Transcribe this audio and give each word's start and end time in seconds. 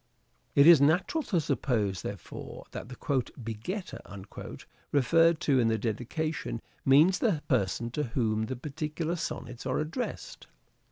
It 0.55 0.65
is 0.65 0.81
natural 0.81 1.21
to 1.25 1.39
suppose, 1.39 2.01
therefore, 2.01 2.65
that 2.71 2.89
the" 2.89 2.95
begetter" 3.45 4.01
referred 4.91 5.39
to 5.41 5.59
in 5.59 5.67
the 5.67 5.77
dedication 5.77 6.59
means 6.83 7.19
the 7.19 7.43
person 7.47 7.91
to 7.91 8.03
whom 8.05 8.47
the 8.47 8.55
particular 8.55 9.15
sonnets 9.15 9.67
are 9.67 9.77
addressed. 9.77 10.47